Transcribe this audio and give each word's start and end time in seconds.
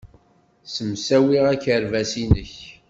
Ssemsawi 0.65 1.37
akerbas-nnek. 1.53 2.53